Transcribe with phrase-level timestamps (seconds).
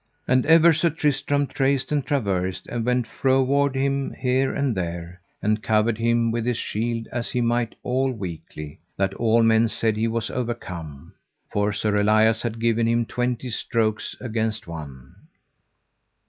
[0.27, 5.61] And ever Sir Tristram traced and traversed, and went froward him here and there, and
[5.61, 10.07] covered him with his shield as he might all weakly, that all men said he
[10.07, 11.13] was overcome;
[11.51, 15.13] for Sir Elias had given him twenty strokes against one.